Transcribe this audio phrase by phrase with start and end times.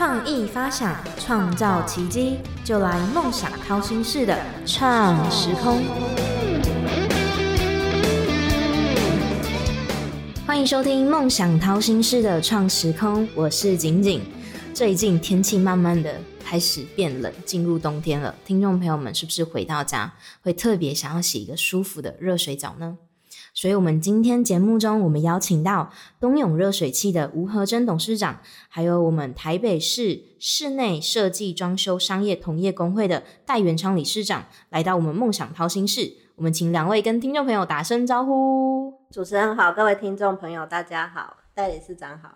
[0.00, 4.34] 创意发想，创造奇迹，就来梦想掏心式的
[4.64, 5.82] 创时空。
[10.46, 14.22] 欢迎收听《梦想掏心式的创时空》，我是景景。
[14.72, 18.34] 最近天气慢慢的开始变冷，进入冬天了。
[18.46, 20.10] 听众朋友们，是不是回到家
[20.40, 22.96] 会特别想要洗一个舒服的热水澡呢？
[23.52, 36.12] 所以，我们今天节目中，我们邀请到东永热水器的吴和珍董事长，还有我们台北市室内设计装修商业同业工会的戴元昌理事长，来到我们梦想掏心室。
[36.36, 38.94] 我们请两位跟听众朋友打声招呼。
[39.10, 42.30] 主持人好，各位听众朋友大家好，戴理事长好。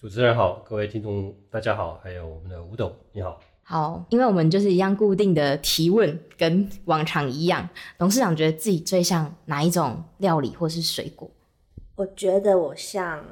[0.00, 3.38] 主持人好，各位听众大家好，还有我们的吴董你好。
[3.70, 7.68] 好，因为我们就是一样固定的提问，跟往常一样。
[7.96, 11.30] 董事长觉得自己最像哪一种料理或是水果？
[11.94, 13.24] 我觉得我像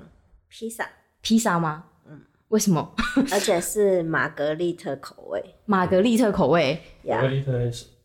[0.49, 0.89] 披萨，
[1.23, 1.87] 披萨吗？
[2.09, 2.21] 嗯，
[2.51, 2.95] 为什么？
[3.33, 7.53] 而且是玛格丽特口味，玛格丽特口味，玛格丽特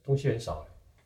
[0.03, 0.65] 东西很少。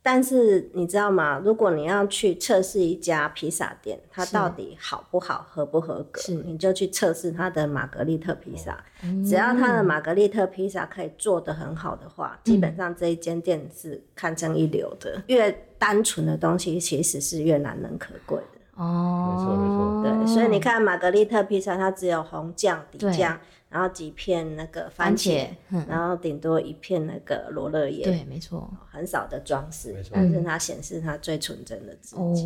[0.09, 1.37] 但是你知道吗？
[1.43, 8.81] 如果你要去测试一家披萨店，它到底好不好、合不合格，你就去测试它的玛格丽特披萨。
[9.25, 15.21] 只要它的玛格丽特披萨可以做得很好的话，基本上这一间店是堪称一流的。
[15.27, 18.81] 越单纯的东西其实是越难能可贵的。
[18.81, 20.25] 哦，没错没错。
[20.25, 23.37] 对，所以你看玛格丽特披萨，它只有红酱底酱。
[23.69, 25.47] 然后几片那个番茄，
[25.87, 32.43] 然后顶多一片那个罗勒叶，对，没错，很少的装饰，但是它显示它最纯真的自己。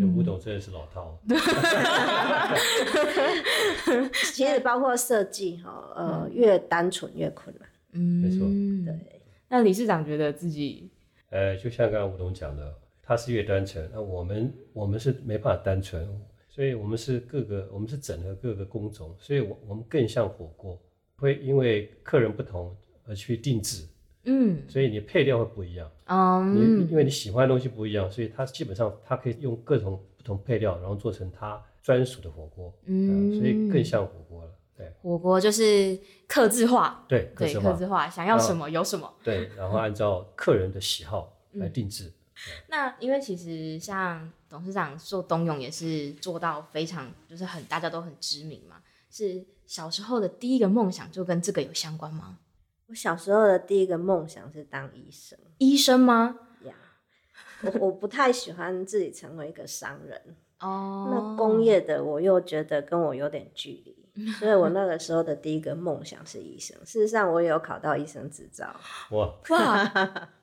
[0.00, 1.16] 这吴董真的是老套。
[4.34, 7.68] 其实包括设计哈，呃，越单纯越困难。
[7.92, 8.40] 嗯，没错。
[8.84, 9.20] 对。
[9.48, 10.90] 那理事长觉得自己，
[11.30, 16.04] 呃，就像刚刚吴董讲的，他是越单纯，那我们我们是没办法单纯。
[16.54, 20.78] 所以我们是各个，我们是整合各个工种，所以我我们更像火锅，
[21.16, 22.72] 会因为客人不同
[23.08, 23.84] 而去定制，
[24.26, 25.90] 嗯，所以你配料会不一样，
[26.54, 33.68] 因为你喜欢的东西不一样，所以它基本上它可以用各种不同配料，然后做成它专属的火锅，嗯，所以。
[33.68, 35.98] 更像火锅了，对，火锅就是
[36.28, 42.12] 客制化，对，对，刻字化，想要什么有什么，对，然后按照客人的喜好来定制。
[42.68, 48.76] 那因为其实像董事长做冬泳也是做到非常就是很大家都很知名嘛，
[49.10, 52.38] 是小时候的第一个梦想就跟这个有相关吗？
[52.86, 56.36] 我小时候的第一个梦想是当医生，医生吗？
[56.64, 56.72] 呀，
[57.66, 64.03] 我我不太喜欢自己成为一个商人哦，那工业的我又觉得跟我有点距离。
[64.38, 66.76] 所以我那个时候的第一个梦想是医生。
[66.84, 68.66] 事实上，我也有考到医生执照。
[69.10, 69.92] 哇哇，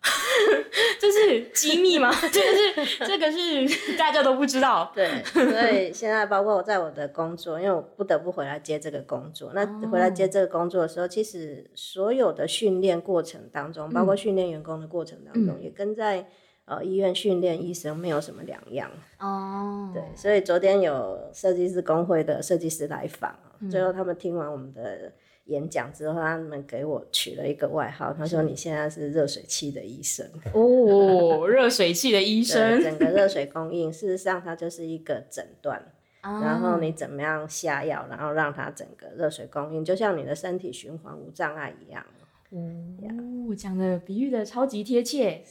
[1.00, 2.12] 这是机密吗？
[2.32, 3.68] 这个是这个是
[3.98, 4.92] 大家都不知道。
[4.94, 9.52] 对，所以现在包括我在我的工作，因为我不得不回来接这个工作。
[9.54, 16.28] 那回来接这个工作的时候，其实所有的训练过程当中，包括训练员工的过程当中，也跟在。
[16.72, 18.90] 呃，医院训练医生没有什么两样
[19.20, 19.92] 哦。
[19.94, 23.38] 对，所以昨天有设计师工会的设计师来访，
[23.70, 25.12] 最后他们听完我们的
[25.48, 42.02] 演讲之后，他们给我取了一个外号，他说：“你现在是热水器的医生。”哦，热水器的医生，整个热水供应，事实上它就是一个诊断，然后你怎么样下药，然后让它整个热水供应，就像你的身体循环无障碍一样。
[42.52, 45.44] 哦，讲的比喻的超级贴切。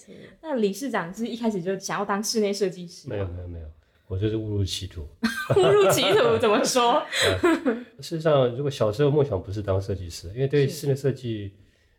[0.42, 3.08] 那理事长是一开始就想要当室内设计师？
[3.08, 3.66] 没有没有没有，
[4.06, 5.02] 我就是误入歧途。
[5.56, 7.02] 误入歧途怎么说？
[8.00, 11.52] 事实上，如果小时候梦想不是当设计师，因为对室内设计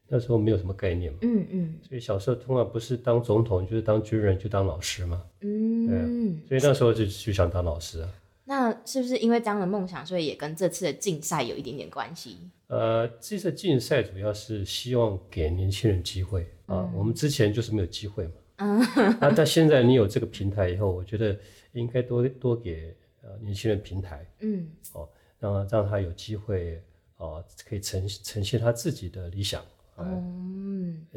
[0.07, 1.19] 那时候没有什么概念嘛。
[1.21, 1.75] 嗯嗯。
[1.87, 5.21] 所以小时候通常不是当总统，就是当军人，就当老师嘛。
[5.41, 6.39] 嗯。
[6.47, 6.59] 对。
[6.59, 8.09] 所以那时候就就想当老师啊。
[8.51, 12.37] 那是不是因为这样的梦想，所以也跟这次的竞赛有一点点关系？
[12.67, 16.91] 呃，这次竞赛主要是希望给年轻人机会啊。
[16.93, 18.33] 我们之前就是没有机会嘛。
[18.57, 18.79] 嗯。
[19.21, 21.39] 那但现在你有这个平台以后，我觉得
[21.71, 24.29] 应该多多给呃年轻人平台。
[24.41, 24.67] 嗯。
[24.91, 25.07] 哦，
[25.39, 26.83] 让让他有机会
[27.15, 29.63] 哦，可以呈呈现他自己的理想。
[29.97, 31.07] 嗯。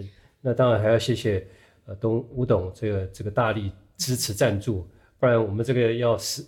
[0.40, 1.44] 那当然还要谢谢
[1.86, 4.86] 呃东吴董这个这个大力支持赞助，
[5.18, 6.44] 不然我们这个要是。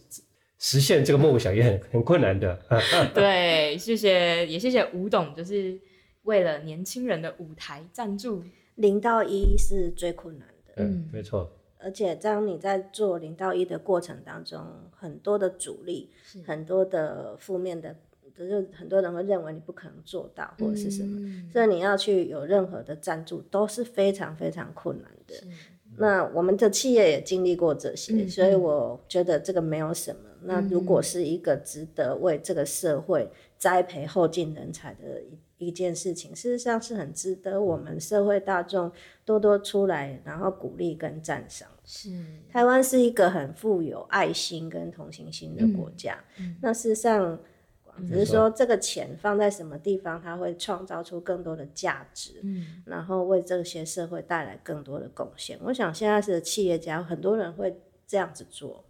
[0.59, 2.59] 实现这个梦想也很 很困难的。
[3.15, 5.79] 对，谢谢，也谢谢吴董，就是
[6.23, 8.43] 为了年轻人的舞台赞助。
[8.77, 11.51] 零到一是最困难的，嗯，没错。
[11.79, 16.11] 而且当你在做零到一的过程当中，很多的阻力，
[16.45, 17.97] 很多的负面的，
[18.37, 25.35] 就是很多人会认为你不可能做到或者是什么，所以你要去有任何的赞助都是非常非常困难的。
[25.97, 30.21] 那我们的企业也经历过这些，所以我觉得这个没有什么。
[30.47, 33.29] 那如果是一个值得为这个社会
[33.59, 38.91] 栽培后进人才的一一件事情，事实上是很值得我们社会大众
[39.25, 41.69] 多多出来，然后鼓励跟赞赏。
[41.85, 42.11] 是，
[42.51, 46.19] 台湾是一个很富有爱心跟同情心的国家。
[46.63, 47.39] 那事实上。
[48.07, 55.59] 只是说这个钱放在什么地方，它会创造出更多的价值，嗯，然后为这些社会带来更多的贡献。
[55.63, 57.75] 我想现在是企业家，很多人会
[58.07, 58.85] 这样子做。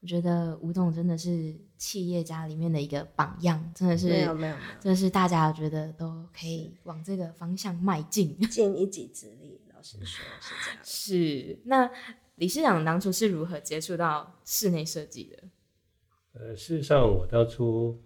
[0.00, 9.60] 对，我觉得吴总真的是企业家里面的一个榜样，真的是没有没有，真的是大家觉得都可以往这个方向迈进， 尽一己之力。
[9.74, 10.80] 老实说，是这样。
[10.84, 11.90] 是那
[12.36, 15.42] 理事长当初是如何接触到室内设计的？
[16.32, 18.00] 呃，事实上我当初。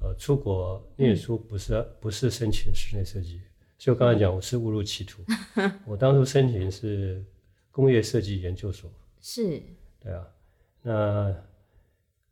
[0.00, 3.40] 呃，出国念书不是不是申请室内设计，
[3.76, 5.24] 所以我刚才讲我是误入歧途。
[5.84, 7.20] 我当初申请是
[7.72, 8.88] 工业设计研究所，
[9.20, 9.60] 是，
[9.98, 10.24] 对啊。
[10.88, 11.34] 那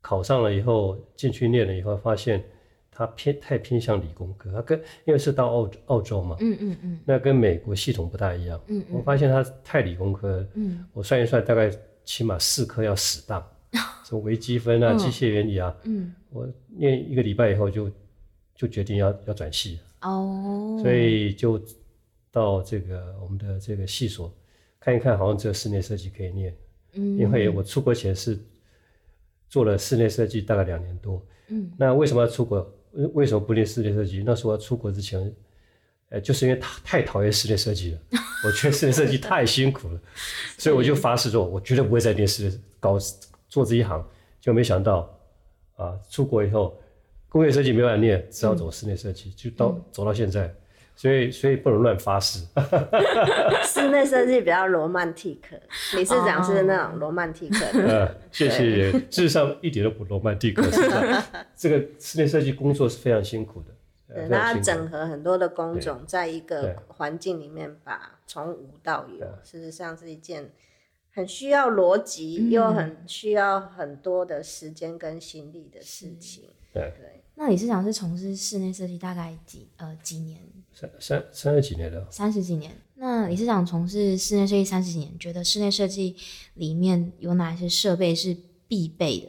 [0.01, 2.43] 考上了以后进去念了以后，发现
[2.89, 8.59] 他偏太偏向理工科，他跟因为是到澳澳洲嘛，嗯嗯嗯，那跟美国系统不大一样。
[8.67, 11.71] 嗯嗯，我发现他太理工科，嗯，我算一算，大概
[12.03, 13.45] 起码四科要死当。
[14.05, 17.91] 什么微积分啊，机械原理啊，嗯，我念一个礼拜以后就
[18.55, 19.79] 就决定要要转系。
[20.01, 21.61] 哦，所以就
[22.31, 24.33] 到这个我们的这个系所
[24.79, 26.55] 看一看，好像只有室内设计可以念，
[26.93, 28.37] 嗯，因为我出国前是
[29.49, 32.73] 做了室内设计大概两年多，嗯，那为什么要出国？
[33.13, 34.23] 为什么不练室内设计？
[34.25, 35.33] 那时候出国之前，
[36.09, 37.99] 呃，就是因为太太讨厌室内设计了，
[38.45, 39.99] 我觉得室内设计太辛苦了，
[40.57, 42.97] 所以我就发誓说，我绝对不会再练室内搞。
[43.49, 44.05] 做这一行，
[44.41, 45.09] 就没想到，
[45.77, 46.77] 啊，出国以后，
[47.29, 50.53] 工业设计没办法念，只好走室内设计，就到走到现在，
[50.97, 52.45] 所以所以不能乱发誓。
[53.63, 55.55] 室内设计比较罗曼蒂克，
[55.95, 57.65] 理事长是那种罗曼蒂克。
[57.79, 58.91] 呃，谢谢。
[58.91, 60.61] 事实上一点都不罗曼蒂克，
[61.55, 63.67] 这个室内设计工作是非常辛苦的。
[64.13, 70.51] 对，它整合很多的工种，在一个环境里面，把从无到有，事实上是一件。
[71.09, 76.43] 很需要逻辑，又很需要很多的时间跟心力的事情。
[76.71, 77.23] 对对。
[77.33, 80.39] 那李市长是从事室内设计大概几呃几年？
[80.79, 82.07] 三三三十几年了。
[82.11, 82.71] 三十几年。
[82.95, 86.15] 那理事长从事室内设计三十几年，觉得室内设计
[86.53, 88.35] 里面有哪些设备是
[88.67, 89.27] 必备的？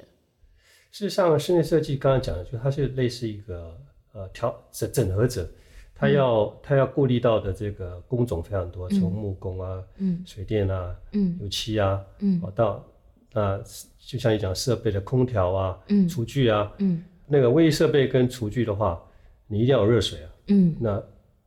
[0.91, 3.79] 事实上，室内设计刚刚讲的，就它是类似一个
[4.13, 5.49] 呃调整整合者。
[5.95, 9.83] 它要它要顾虑到的这个工种非常多，从木工啊、
[10.25, 10.95] 水电啊、
[11.41, 12.85] 油漆啊，嗯到
[13.33, 13.61] 那
[13.99, 19.03] 就像你讲设备的空调啊、嗯厨具啊，嗯那个卫浴设备跟厨具的话，
[19.49, 21.03] 你一定要有热水啊，嗯那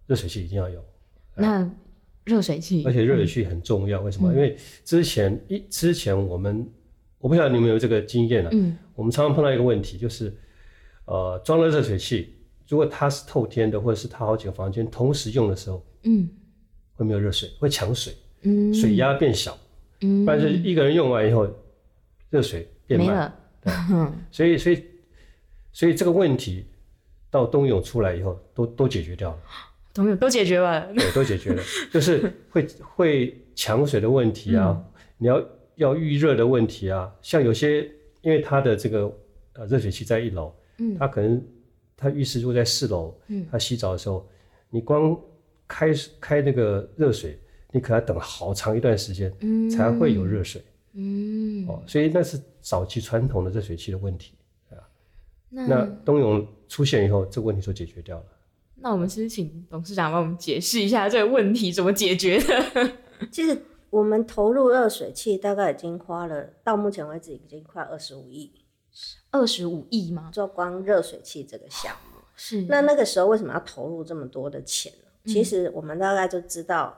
[0.07, 0.83] 热水器一定要有。
[1.36, 1.69] 那
[2.24, 4.31] 热水器，而且热水器很重要，为什么？
[4.33, 6.69] 因为之前一之前我们
[7.18, 8.51] 我不晓得你们有这个经验了，
[8.95, 10.36] 我们常常碰到一个问题，就是
[11.06, 12.36] 呃装了热水器。
[12.68, 16.30] 如果它是透天的，或者是它好几个房间同时用的时候，嗯，
[16.94, 18.13] 会没有热水，会抢水，
[18.44, 19.57] 嗯，水压变小，
[20.00, 21.50] 嗯，但是一个人用完以后，
[22.30, 23.74] 热水变慢了，对，
[24.31, 24.83] 所以所以
[25.74, 26.65] 所以这个问题
[27.30, 29.39] 到冬泳出来以后，都都解决掉了，
[29.93, 34.83] 冬泳都解决了，对，都解决了， 就是会会抢水的问题啊，
[35.17, 35.43] 你要
[35.75, 37.83] 要预热的问题啊，像有些
[38.21, 39.11] 因为它的这个
[39.53, 41.41] 呃热水器在一楼，嗯，它可能。
[42.03, 44.27] 它浴室如果在四楼，嗯，它洗澡的时候，
[44.71, 45.15] 你光
[45.67, 47.39] 开开那个热水，
[47.71, 54.33] 你可要等好长一段时间，嗯，才会有热水，嗯，哦，所以那是早期传统的热水器的问题，
[54.71, 54.81] 啊，
[55.51, 58.25] 那冬泳出现以后，这个问题就解决掉了。
[58.81, 62.91] 那我们是请董事长帮我们解释一下这个问题怎么解决的。
[63.31, 68.51] 其实我们投入热水器大概已经花了，到目前为止已经快二十五亿。
[69.29, 70.29] 二十五亿吗？
[70.33, 72.63] 做光热水器这个项目是。
[72.63, 75.31] 那那个时候为什么要投入这么多的钱呢？
[75.31, 76.97] 其实我们大概就知道，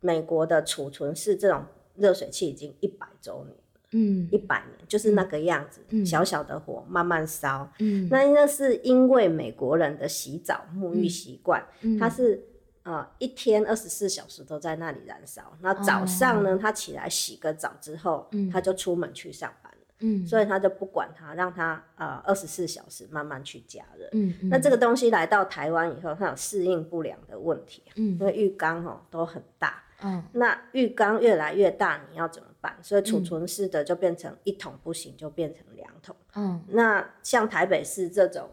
[0.00, 1.64] 美国的储存室这种
[1.96, 3.56] 热水器已经一百周年
[3.92, 7.70] 嗯，一百年就是那个样子，小小的火慢慢烧。
[7.78, 11.62] 嗯，那那是因为美国人的洗澡沐浴习惯，
[11.98, 12.42] 它是
[12.82, 15.56] 呃一天二十四小时都在那里燃烧。
[15.60, 19.72] 那早上呢，他起来洗个澡之后，他就出门去上班。
[20.04, 24.08] 嗯，所以他就不管他，让他呃二十四小时慢慢去加热。
[24.10, 27.84] 嗯那这个东西来到台湾以后，它有适应不良的问题。
[27.94, 29.80] 嗯，因为浴缸哦都很大。
[30.02, 32.74] 嗯，那浴缸越来越大，你要怎么办？
[32.80, 36.16] 所以储存式的就变成一桶不行，就变成两桶。
[36.34, 38.48] 嗯，那像台北市这种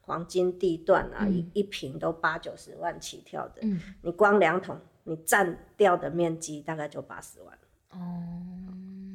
[0.00, 7.56] 黄金地段啊，一一平都八九十万起跳的，嗯，你光两桶，你占掉的面积大概就八十万。
[7.92, 8.26] 哦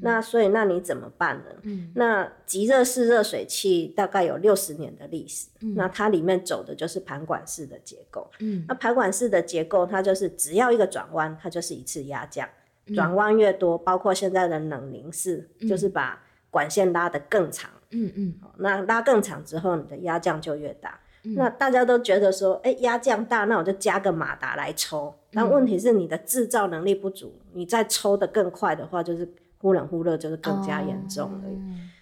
[0.02, 1.46] 那所以那你怎么办呢？
[1.64, 8.30] 嗯，那极热式热水器大概有六十年的历史，那它里面走的就是盘管式的结构。
[8.40, 12.48] 嗯，那盘管式的结构，它就是只要一个转弯，它就是一次压降，
[12.94, 17.72] 转弯越多，包括现在的冷凝式，就是把管线拉得更长。
[17.92, 21.00] 嗯嗯，那拉更长之后，你的压降就越大。
[21.36, 25.13] 那大家都觉得说，哎，压降大，那我就加个马达来抽。
[25.32, 29.34] 但问题是你的制造能力不足，你再抽得更快的话，就是。
[29.58, 31.44] 忽冷忽热就是更加严重了，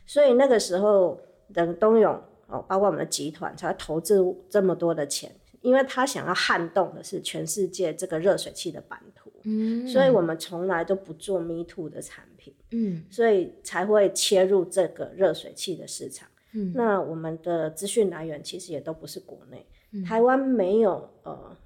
[0.05, 1.17] 所以那个时候
[1.53, 2.13] 的东永
[2.47, 19.65] 哦，包括我们的集团才会投资这么多的钱，因为他想要撼动的是全世界这个热水器的版图，嗯，所以我们从来都不做 Me Too 的产品，嗯，所以才会切入这个热水器的市场，嗯，那我们的资讯来源其实也都不是国内，
[20.05, 21.57] 台湾没有呃。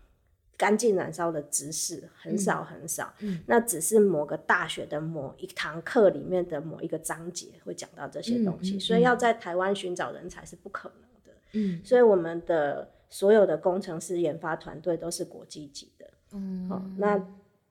[0.59, 3.39] 干净燃烧的知识很少很少，嗯。
[3.45, 11.39] 那只是某个大学的某一堂课里面的某一个章节会讲到这些东西，所以要在台湾寻找人才是不可能的。
[11.53, 16.09] 嗯，所以我们的所有的工程师研发团队都是国际级的。
[16.31, 17.23] 嗯，好，那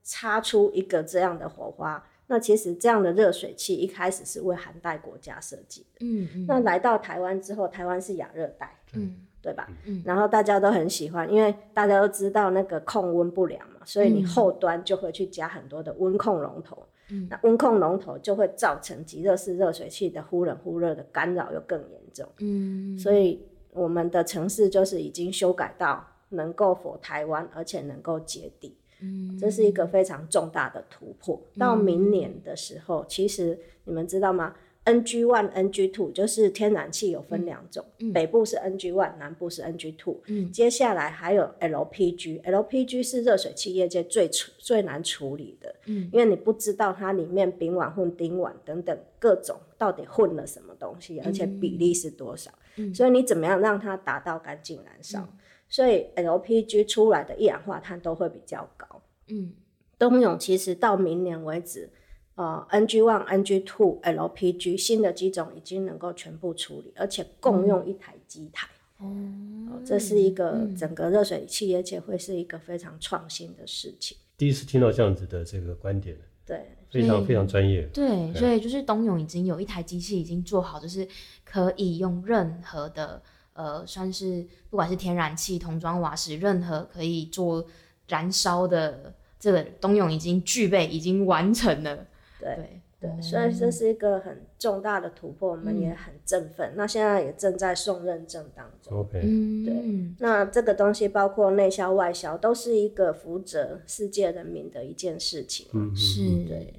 [0.07, 5.99] 擦出一个这样的火花，那其实这样的热水器一开始是为寒带国家设计的。
[6.01, 8.79] 嗯嗯，那来到台湾之后，台湾是亚热带。
[8.95, 9.23] 嗯。
[9.43, 9.69] 对吧？
[9.85, 16.85] 嗯，然后大家都很喜欢，因为大家都知道那个控温不良嘛，所以你后端就会去加很多的温控龙头。
[17.11, 22.29] 嗯，那温控龙头就会造成极热式热水器的忽冷忽热的干扰又更严重。
[22.41, 28.77] 嗯，所以我们的城市就是已经修改到能够否台湾，而且能够节地。
[29.01, 31.41] 嗯，这是一个非常重大的突破。
[31.59, 37.85] 到明年的时候，其实你们知道吗？NG one、NG two 就是天然气有分两种，
[38.15, 40.21] 北部是 NG one，南部是 NG two。
[40.29, 55.27] 嗯接下来还有 LPG，LPG 是热水器业界最处最难处理的，嗯因为你不知道它里面丙烷混丁烷等等各种到底混了什么东西，而且比例是多少，嗯所以你怎么样让它达到干净燃烧？
[55.69, 58.86] 所以 LPG 出来的一氧化碳都会比较高。
[59.29, 59.53] 嗯，
[59.99, 61.91] 东永其实到明年为止。
[62.35, 68.69] 呃，NG one、NG two、LPG 新的机种已经能够全部处理，而且共用一台机台。
[68.99, 74.17] 哦，这是一个整个热水器而且会是一个非常创新的事情。
[74.37, 76.15] 第一次听到这样子的这个观点，
[76.45, 77.87] 对，非常非常专业。
[77.87, 81.09] 对，所以就是东永已经有一台机器已经做好，就是
[81.43, 83.23] 可以用任何的
[83.55, 87.65] 呃，算是不管是天然气、桶装瓦斯，任何可以做
[88.09, 92.07] 燃烧的，这个冬泳已经具备，已经完成了。
[92.41, 96.73] 对对，所以这是一个很重大的突破，我们也很振奋。
[96.77, 98.99] 那现在也正在送认证当中。
[98.99, 105.67] OK，对，那这个东西包括内销外销，都是一个福泽世界人民的一件事情。
[105.73, 106.45] 嗯，是。
[106.47, 106.75] 对。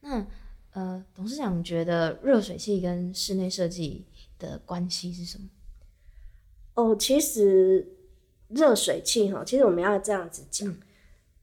[0.00, 0.26] 那
[0.72, 4.06] 呃，董事长觉得热水器跟室内设计
[4.38, 5.44] 的关系是什么？
[6.74, 7.86] 哦，其实
[8.54, 10.74] 热水器哈，其实我们要这样子讲，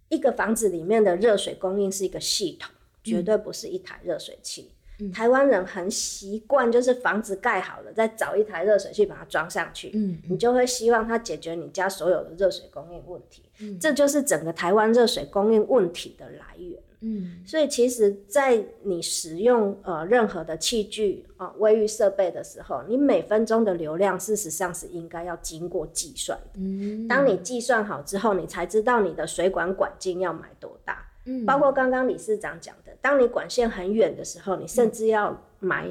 [0.10, 2.72] 一个房子里面的热水供应是一个系统。
[3.02, 4.72] 绝对不是一台热水器。
[5.14, 9.90] 台湾人很习惯，就是房子盖好了，再找一台热水器把它装上去。
[9.94, 13.44] 嗯，你就会希望它解决你家所有的热水供应问题。
[13.62, 16.78] 嗯，这就是整个台湾热水供应问题的来源。
[17.02, 26.60] 嗯，所以其实，在你使用呃任何的器具啊、卫浴设备的时候，你每分钟的流量事实上是应该要经过计算的。
[26.60, 31.06] 嗯，当你计算好之后，你才知道你的水管管径要买多大。
[31.46, 35.88] 包括刚刚理事长讲的，当你管线很远的时候，你甚至要买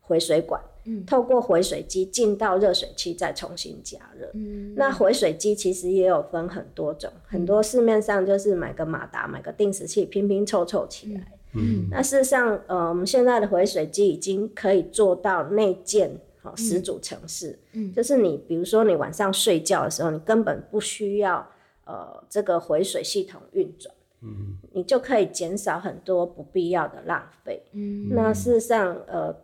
[0.00, 0.58] 回水管，
[1.06, 4.30] 透过回水机进到热水器再重新加热。
[4.34, 11.32] 嗯那回水机其实也有分很多种，很多市面上就是买个马达、买个定时器拼拼凑凑起来。
[11.54, 16.10] 嗯，那事实上，呃，我们现在的回水机已经可以做到内建
[16.42, 17.58] 好十组程式。
[17.72, 21.44] 嗯，就是你比如说你晚上睡觉的时候，你根本不需要
[21.84, 23.92] 呃这个回水系统运转。
[24.20, 27.62] 嗯，你就可以减少很多不必要的浪费。
[27.72, 29.34] 嗯，那事实上，呃，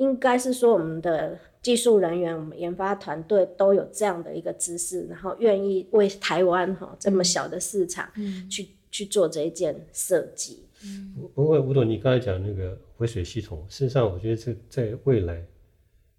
[0.00, 8.10] 应该是说我们的技术人员、我们研发团队都有这样的一个知识，然后愿意为台湾哈这么小的市场，
[8.50, 10.64] 去去做这一件设计。
[10.82, 15.44] 嗯，不过吴董，你刚才讲那个回水系统，事实上我觉得这在未来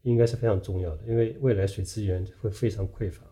[0.04, 3.24] 应该是非常重要的，因为未来水资源会非常匮乏。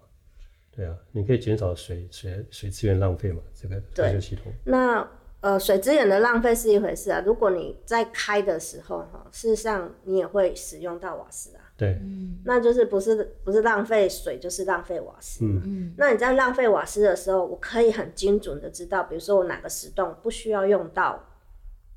[0.75, 3.43] 对啊，你可以减少水水水资源浪费嘛？
[3.53, 4.51] 这个回水系统。
[4.63, 5.07] 那
[5.41, 7.23] 呃，水资源的浪费是一回事啊。
[7.25, 11.63] 如果你在开的时候哈，事实上你也会使用到瓦斯啊。
[11.77, 11.97] 对，
[12.43, 15.45] 那就是不是不是浪费水，就是浪费瓦斯。
[15.45, 15.93] 嗯嗯。
[15.97, 21.23] 那你在浪费瓦斯的时候，我可以很精准的知道，比如说我哪个时段不需要用到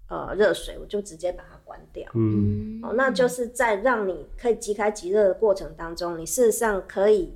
[0.08, 2.08] 呃热水，我就直接把它关掉。
[2.14, 7.34] 嗯，哦，那就是在让你可以即开即热的过程当中，你事实上可以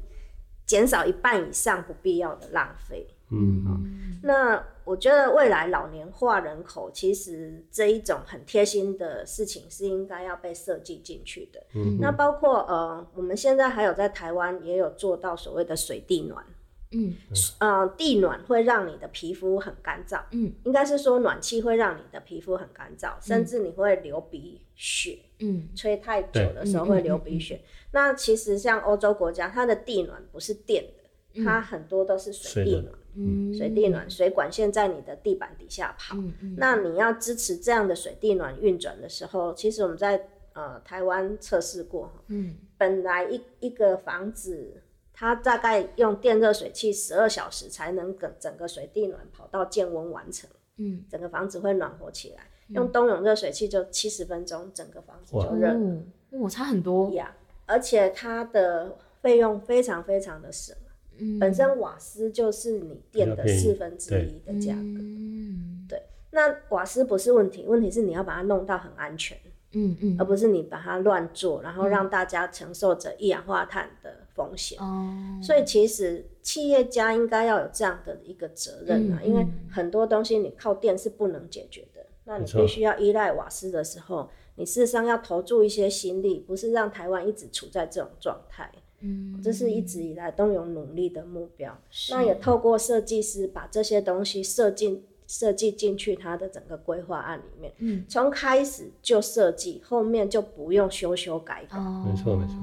[0.64, 3.08] 减少一半以上不必要的浪费。
[3.32, 11.62] 嗯，那我觉得未来老年化人口其实这一种很贴心的事情是应该要被设计进去的。
[11.75, 16.44] 嗯，那包括呃，我们现在还有在台湾也有做到所谓的水地暖。
[16.92, 17.14] 嗯，
[17.58, 20.20] 呃，地暖会让你的皮肤很干燥。
[20.30, 25.18] 嗯，应该是说暖气会让你的皮肤很干燥，甚至你会流鼻血。
[25.40, 27.61] 嗯，吹太久的时候会流鼻血。
[27.90, 32.94] 那其实像欧洲国家，它的地暖不是电的，它很多都是水地暖。
[33.16, 36.16] 嗯，水地暖水管线在你的地板底下跑。
[36.16, 42.12] 嗯那你要支持这样的水地暖运转的时候，其实我们在呃台湾测试过。
[42.28, 44.82] 嗯，本来一一个房子。
[45.18, 52.42] 它大概用电热水器十二小时才能整整个水地暖跑到降温完成，嗯，整个房子会暖和起来。
[52.68, 57.35] 用冬泳热水器就七十分钟，整个房子就热了，哇，差很多呀！
[57.64, 60.76] 而且它的费用非常非常的省，
[61.18, 66.02] 嗯，本身瓦斯就是你电的四分之一的价格，嗯，对。
[66.30, 69.37] 那瓦斯不是问题，问题是你要把它弄到很安全，
[69.73, 74.14] 嗯嗯，而不是你把它乱做，然后让大家承受着一氧化碳的。
[74.37, 88.70] 风险哦，所以其实企业家应该要有这样的一个责任啊，因为很多东西你靠电是不能解决的，那你必须要依赖瓦斯的时候，你事实上要投注一些心力，不是让台湾一直处在这种状态。
[89.00, 91.76] 嗯，这是一直以来都有努力的目标。
[92.11, 101.79] 那也透过设计师把这些东西设进设计进去他的整个规划案里面，嗯，从开始就设计，后面就不用修修改改。
[101.79, 102.55] 没错没错。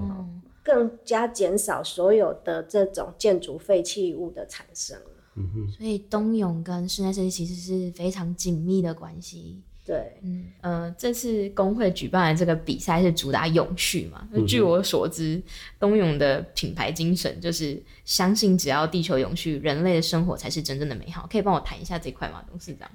[0.64, 4.98] 更加减少所有的这种建筑废弃物的产生。
[5.36, 9.62] 嗯哼，所以东永跟室内设计其实是非常紧密的关系。
[9.86, 14.28] 对，嗯呃，这次工会举办的这个比赛是主打永续嘛？
[14.48, 15.42] 据我所知，
[15.80, 21.28] 东永的品牌精神就是相信只要地球永续，人类的生活才是真正的美好。
[21.32, 22.90] 可以帮我谈一下这块吗，董事长？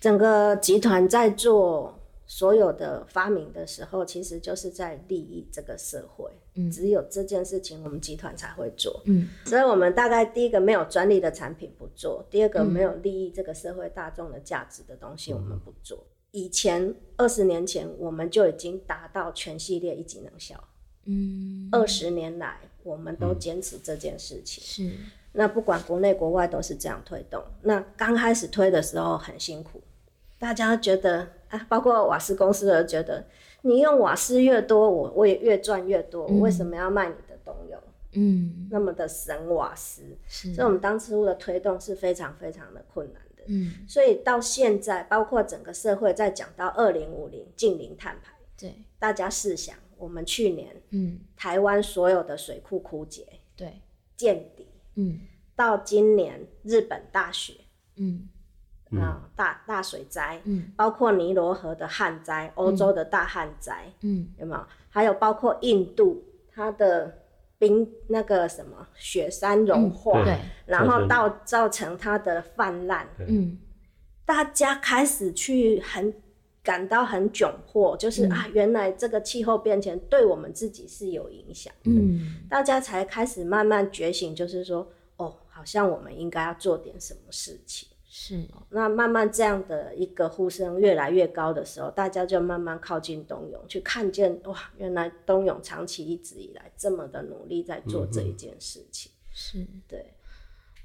[0.00, 2.00] 整个集团在做。
[2.26, 6.24] 所有的发明的时候，其实就是在利益这个社会。
[6.54, 9.02] 嗯，只有这件事情，我们集团才会做。
[9.04, 16.02] 嗯，所以我们大概第一个没有专利的产品不做，第二个没有利益这个社会大众的价值的东西我们不做。
[16.34, 20.56] 以前二十年前我们就已经达到全系列一级能效。
[21.04, 24.64] 嗯，二十年来我们都坚持这件事情。
[24.64, 24.96] 是，
[25.34, 27.40] 那不管国内国外都是这样推动。
[27.62, 29.80] 那刚开始推的时候很辛苦。
[30.36, 33.24] 大家觉得啊，包括瓦斯公司的觉得，
[33.62, 36.26] 你用瓦斯越多，我我也越赚越多。
[36.26, 37.78] 我为什么要卖你的东油？
[38.14, 43.23] 嗯，那么的神瓦斯，所以我们当初的推动是非常非常的困难的。
[43.46, 53.26] 嗯，所以到现在，包括整个社会在讲到二零五零近零碳排，对，大家试想，我们去年，嗯，台湾所有的水库枯竭，
[53.56, 53.82] 对，
[54.16, 55.20] 见底，嗯，
[55.56, 57.54] 到今年日本大雪，
[57.96, 58.28] 嗯。
[59.00, 64.64] 啊，大大水灾，嗯，包括尼罗河的旱灾，欧洲的大旱灾，嗯，有没有？
[64.88, 67.23] 还有包括印度，它的
[67.64, 73.58] 冰那个什么雪山融化，对，然后到造成它的泛滥，嗯，
[74.26, 76.12] 大家开始去很
[76.62, 87.88] 感到很窘迫，就是啊，原来这个气候变迁对我们自己是有影响，嗯，大家才开始慢慢觉醒，就是说，哦，好像我们应该要做点什么事情。
[88.16, 99.10] 是，那慢慢这样的一个呼声越来越高的时候，大家就慢慢靠近东涌，去看见哇，原来东涌长期一直以来这么的努力在做这一件事情。
[99.32, 100.14] 是，对。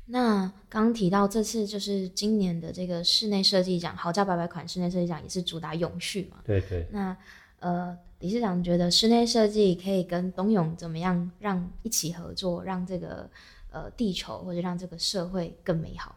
[0.07, 6.37] 那刚提到这次就是今年的这个室内设计奖，豪价百百款室内设计奖也是主打永续嘛？
[6.43, 6.87] 对对。
[6.91, 7.15] 那
[7.59, 13.29] 呃，理事长觉得室内设计可以跟东永怎么样让一起合作，让这个
[13.69, 16.15] 呃地球或者让这个社会更美好？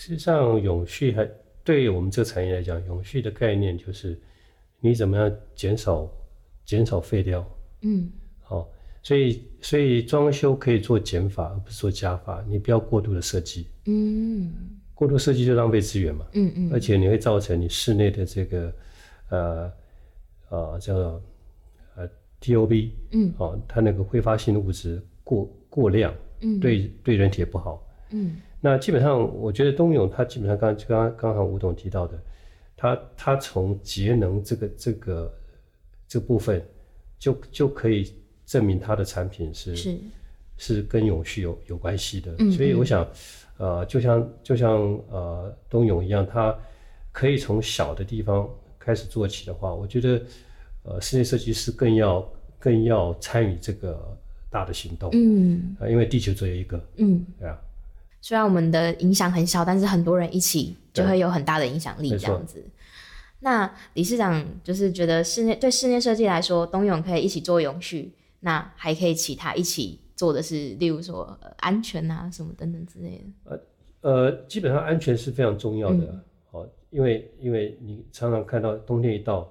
[0.00, 1.28] 实际上，永续还
[1.62, 4.18] 对于我们这个产业来讲，永续的概念就是
[4.80, 6.10] 你怎么样减少
[6.64, 7.46] 减少废料。
[7.82, 8.10] 嗯，
[8.40, 8.66] 好，
[9.02, 12.42] 所以所以装修可以做减法，而不是做加法。
[12.48, 13.66] 你不要过度的设计。
[13.84, 14.50] 嗯，
[14.94, 16.26] 过度设计就浪费资源嘛。
[16.32, 18.74] 嗯嗯，而且你会造成你室内的这个
[19.28, 19.72] 呃
[20.48, 21.22] 呃叫做
[21.96, 22.08] 呃
[22.40, 22.90] TOB。
[23.10, 26.14] 嗯，哦，它那个挥发性物质过过量。
[26.40, 27.86] 嗯，对对人体也不好。
[28.12, 28.36] 嗯。
[28.60, 32.22] 那基本上，我觉得东永它基本上刚刚刚好吴董提到的，
[32.76, 35.34] 它它从节能这个这个
[36.06, 36.62] 这部分，
[37.18, 38.12] 就就可以
[38.44, 39.98] 证明它的产品是是
[40.58, 42.36] 是跟永续有有关系的。
[42.50, 43.08] 所以我想，
[43.56, 44.70] 呃，就像就像
[45.08, 46.54] 呃东永一样，它
[47.12, 48.46] 可以从小的地方
[48.78, 50.22] 开始做起的话，我觉得，
[50.82, 54.18] 呃，室内设计师更要更要参与这个
[54.50, 57.58] 大的行动，嗯，啊，因为地球只有一个，嗯，对啊。
[58.20, 62.64] 虽然我们的影响很小，但是很多人一起就会有很大的影响力，这样子。
[63.40, 73.24] 那理事长就是觉得室内对室内设计来说，冬泳可以一起做永续，那还可以其他一起做的是，例如说安全啊什么等等之类的。
[73.44, 73.60] 呃
[74.02, 79.50] 呃，基本上安全是非常重要的，好，因为因为你常常看到冬天一到，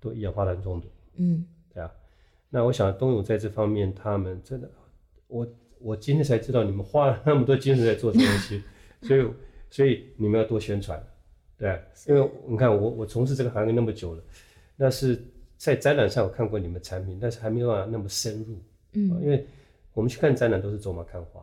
[0.00, 1.90] 都一氧化碳中毒，嗯，对啊。
[2.50, 4.70] 那我想冬泳在这方面，他们真的，
[5.26, 5.46] 我
[5.84, 8.62] 我今天才知道你们花了那么多精神在做这东西，
[9.06, 9.26] 所以
[9.70, 11.00] 所以你们要多宣传。
[11.58, 14.22] 对，因为你看我我从事这个行业那么久了，
[14.76, 15.22] 那是
[15.56, 18.58] 在展览上我看过你们产品，但是还没有办法那么深入。
[18.94, 19.46] 嗯，因为
[19.92, 21.40] 我们去看展览都是走马看花，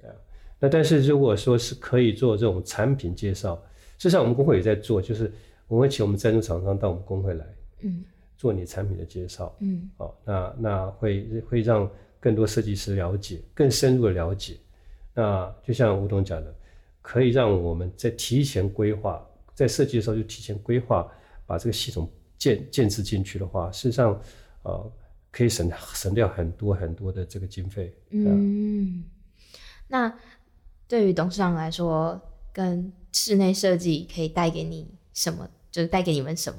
[0.00, 0.14] 对啊。
[0.58, 3.54] 那但是如果说是可以做这种产品介绍，
[3.98, 5.30] 事实上我们工会也在做，就是
[5.68, 7.46] 我们会请我们赞助厂商到我们工会来，
[7.82, 8.04] 嗯，
[8.36, 11.88] 做你产品的介绍，嗯，好，那那会会让
[12.22, 14.56] 更多设计师了解，更深入的了解。
[15.12, 16.54] 那就像吴董讲的，
[17.00, 19.20] 可以让我们在提前规划。
[19.54, 21.06] 在设计的时候就提前规划，
[21.46, 22.08] 把这个系统
[22.38, 24.18] 建建置进去的话，事实上，
[24.62, 24.92] 呃，
[25.32, 27.92] 可以省省掉很多很多的这个经费。
[28.10, 29.04] 嗯，
[29.88, 30.16] 那
[30.86, 32.20] 对于董事长来说，
[32.52, 35.50] 跟室内设计可以带给你什么？
[35.70, 36.58] 就是带给你们什么？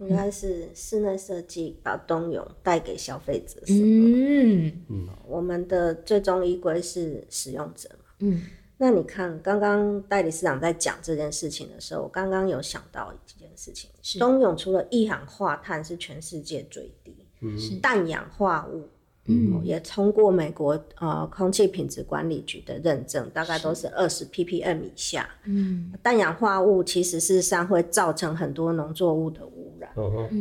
[0.00, 3.78] 应该是室内设计把冬泳带给消费者什么？
[3.80, 7.88] 嗯嗯，我们的最终依归是使用者。
[8.20, 8.42] 嗯。
[8.80, 17.26] 那你看，刚刚代理市长在讲这件事情的时候，我刚刚有想到一件事情：冬泳除了一氧化碳是全世界最低，
[17.58, 18.88] 是氮氧化物，
[19.28, 25.28] 嗯，也通过美国呃空气品质管理局的认证，大概都是二十 ppm 以下。
[25.44, 29.90] 嗯，氮氧化物其实事实上会造成很多农作物的污染，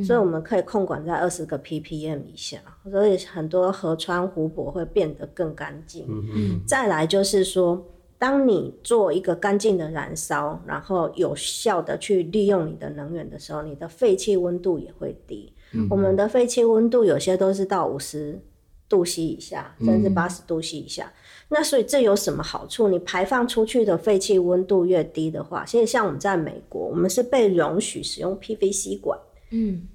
[0.03, 2.57] 所以我们可以控管在二十个 ppm 以下，
[2.89, 6.05] 所以很多河川湖泊会变得更干净。
[6.09, 7.85] 嗯，再来就是说。
[8.19, 15.53] 当你做一个干净的燃烧，然后有效的去利用你的能源的时候，你的废气温度也会低。
[15.87, 18.41] 我们的废气温度有些都是到五十
[18.89, 21.11] 度 C 以下，甚至八十度 C 以下。
[21.49, 22.87] 那所以这有什么好处？
[22.87, 29.19] 你排放出去的废气温度越低的话，其实像我们在美国，我们是被容许使用 PVC 管。
[29.51, 29.87] 嗯。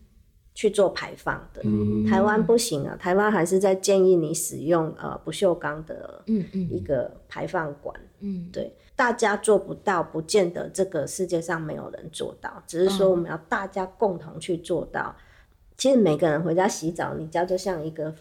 [0.55, 1.63] 去做排放的，
[2.07, 6.23] 台湾不行啊，台湾还是在建议你使用呃不锈钢的
[6.71, 7.99] 一个排放管。
[8.21, 15.17] 嗯，对，大家做不到，不见得这个世界上没有人做到，只是说我们要大家共同去做到。
[15.79, 18.15] 其实每个人回家洗澡，你家就像一个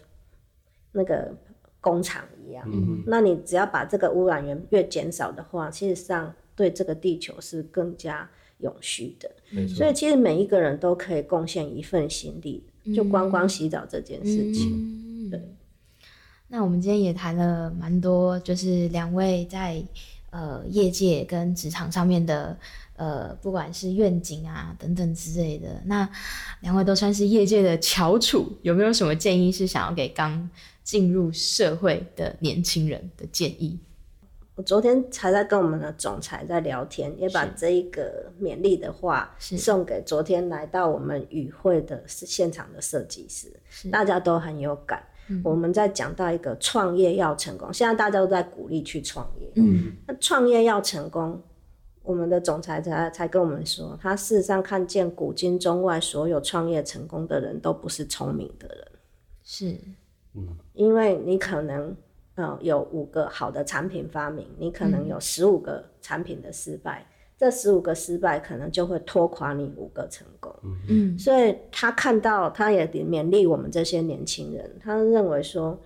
[0.92, 1.34] 那个
[1.80, 2.64] 工厂一样。
[2.72, 8.28] 嗯，那你只要把这个污染源越减少的话，其实上对这个地球是更加。
[8.58, 9.28] 永续的，
[9.66, 12.62] 所以其实每一个人都可以贡献一份心力，
[12.94, 15.28] 就光光洗澡这件事情。
[15.28, 15.42] 对，
[16.46, 19.82] 那我们今天也谈了蛮多，就是两位在
[20.30, 22.56] 呃业界跟职场上面的
[22.94, 25.82] 呃，不管是愿景啊等等之类的。
[25.86, 26.08] 那
[26.60, 30.48] 两位都算是业界的翘楚，有没有什么建议是想要给刚
[30.82, 33.78] 进入社会的年轻人的建议？
[34.54, 43.50] 我昨天才在跟我们的总裁在聊天，也把这一个勉励的话送给昨天来到我们与会的现场的设计师，
[43.90, 45.02] 大家都很有感。
[45.42, 49.50] 我们在讲到一个创业要成功，现在大家都在鼓励去创业。
[49.54, 51.42] 嗯，那创业要成功，
[52.02, 58.86] 我们的总裁才才跟我们说，他事实上看见古今中外所有创业成功的人都不是聪明的人，
[59.42, 59.78] 是，
[60.34, 61.96] 嗯，因为你可能。
[62.36, 70.50] 嗯，有五个好的产品发明，你可能有十五个产品的失败，这十五个失败可能就会拖垮你五个成功。
[70.88, 75.78] 嗯，所以他看到，他也勉励我们这些年轻人，他认为说，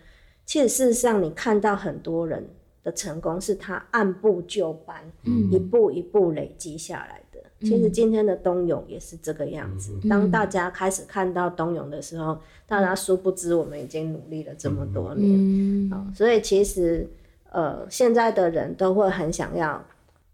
[0.45, 2.49] 其实事实上你看到很多人
[2.85, 5.03] 的成功是他按部就班，
[5.51, 7.21] 一步一步累积下来。
[7.61, 9.99] 其实今天的冬泳也是这个样子。
[10.09, 15.91] 当大家开始看到冬泳的时候，大家殊不知我们已经努力了这么多年。
[15.91, 17.09] 啊，所以其实
[17.51, 19.83] 呃，现在的人都会很想要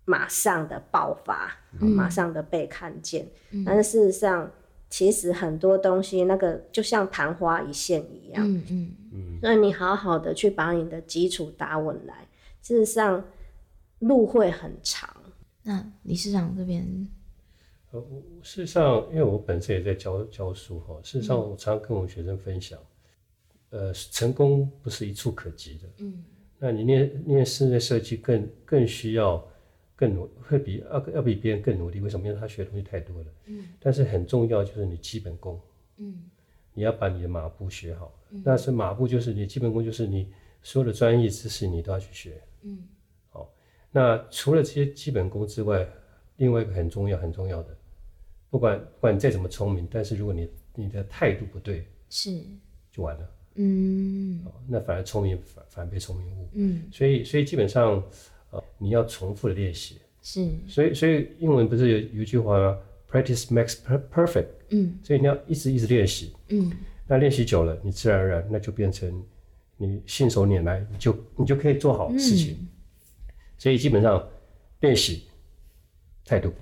[0.05, 3.27] 马上的爆发，马上的被看见。
[3.65, 4.51] 但是事实上，
[4.91, 8.45] 其实很多东西那个就像昙花一现一样。
[8.45, 9.39] 嗯嗯嗯。
[9.41, 12.27] 所以你好好的去把你的基础打稳来，
[12.61, 13.23] 事实上
[14.01, 15.09] 路会很长。
[15.63, 17.09] 那理事长这边，
[17.91, 18.01] 呃，
[18.43, 22.79] 事实上，因为我本身也在教教书哈，事实上，我常常跟我们学生分享，
[23.71, 26.25] 呃，成功不是一触可及的，嗯，
[26.59, 29.47] 那你念念室内设计更更需要
[29.95, 32.01] 更努，会比要要比别人更努力。
[32.01, 32.27] 为什么？
[32.27, 33.27] 因为他学的东西太多了。
[33.47, 33.69] 嗯。
[33.79, 35.61] 但是很重要就是你基本功。
[35.99, 36.25] 嗯。
[36.75, 38.13] 你要把你的马步学好。
[38.31, 38.43] 嗯。
[38.45, 40.29] 那是马步，就是你基本功，就是你
[40.63, 42.41] 所有的专业知识你都要去学。
[42.63, 42.83] 嗯。
[43.93, 45.87] 好，那除了这些基本功之外，
[46.37, 47.77] 另外一个很重要很重要的，
[48.51, 52.43] 不管不管你再怎么聪明，但是如果你你的态度不对，是
[52.91, 53.31] 就完了。
[53.55, 54.45] 嗯。
[54.67, 56.49] 那反而聪明反反而被聪明误。
[56.55, 56.83] 嗯。
[56.91, 58.03] 所以所以基本上。
[58.77, 62.79] 你要重复的练习，是，所以所以英文不是有有一句话吗
[63.11, 63.77] ？Practice makes
[64.11, 64.49] perfect。
[64.69, 66.35] 嗯，所以你要一直一直练习。
[66.49, 66.71] 嗯，
[67.07, 69.25] 那练习久了，你自然而然那就变成
[69.79, 72.69] 你信手拈来，你就你就可以做好事情。
[73.63, 74.21] 所以基本上
[74.81, 75.23] 练习
[76.25, 76.53] 态度，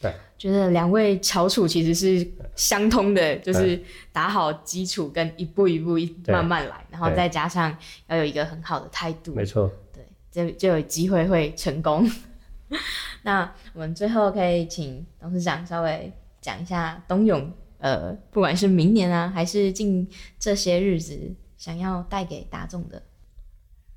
[0.00, 3.82] 对，觉得两位翘楚其实是相通的，就是
[4.12, 9.34] 打好基础跟一步一步一慢慢来，然后再加上要有一个很好的态度。
[9.34, 9.68] 没错。
[9.92, 12.08] 对就就有机会会成功。
[13.22, 20.08] 那我们最后可以请董事长稍微讲一下东永，呃，不管是明年啊，还是近
[20.38, 23.02] 这些日子，想要带给大众的，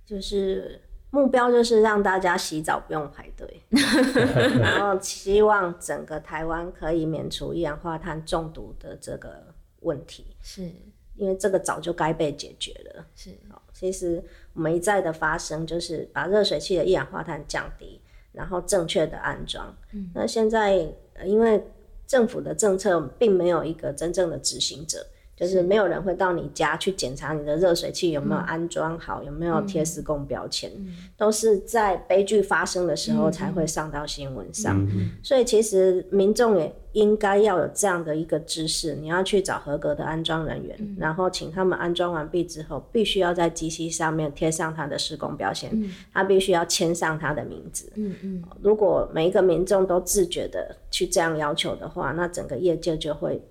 [0.03, 0.81] 就是
[1.15, 3.61] 目标就是让大家洗澡不用排队，
[4.59, 9.41] 然后希望整个台湾可以免除一氧化碳中毒的这个
[9.79, 10.35] 问题。
[10.41, 10.69] 是。
[11.15, 13.05] 因为这个早就该被解决了。
[13.15, 13.29] 是，
[13.71, 18.01] 其实我们一再的发生，就是把热水器的一氧化碳降低，
[18.33, 19.73] 然后正确的安装。
[19.93, 20.85] 嗯，那现在
[21.23, 21.63] 因为
[22.05, 25.07] 政府的政策并没有一个真正的执行者。
[25.35, 30.71] 就是没有人会到你家去检查你的热水器有没有安装好，有没有贴施工标签，
[31.17, 34.87] 都是在悲剧发生的时候才会上到新闻上。
[35.21, 45.69] 所以其实民众也应该要有这样的一个知识，你要去找合格的安装人员，然后请他们安装完毕之后，必须要在机器上面贴上他的施工标签，
[46.13, 47.91] 他必须要签上他的名字。
[47.95, 53.41] 嗯嗯，如果每一个民众都自觉的去这样要求的话，那整个业界就会。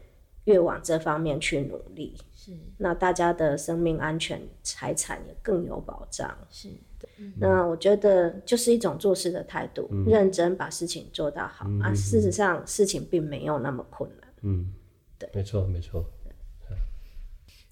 [0.44, 6.36] 越往这方面去努力，是那大家的生命安全、财产也更有保障。
[6.50, 11.94] 是的，那我觉得就是一种做事的态度，认真把事情做到好啊。
[11.94, 14.28] 事实上，事情并没有那么困难。
[14.42, 14.72] 嗯，
[15.18, 16.04] 对，没错，没错。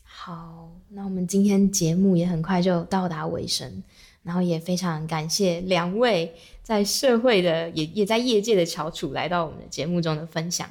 [0.04, 3.82] 好，那我们今天节目也很快就到达尾声，
[4.22, 6.32] 然后也非常感谢两位
[6.62, 10.68] 在社会的也也在业界的翘楚来到我们的节目中的分享。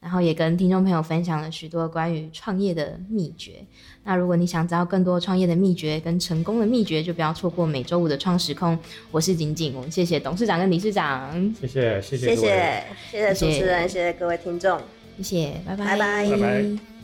[0.00, 3.64] 然后也跟听众朋友分享了许多关于创业的秘诀。
[4.04, 8.78] 那如果你想知道更多创业的秘诀跟成功的秘诀，就不要错过每周五的创时空。
[9.10, 14.80] 我是景景，我们谢谢董事长跟理事长，谢谢谢谢谢谢谢谢主持人，谢谢各位听众，
[15.18, 16.97] 谢谢，拜拜拜拜拜拜。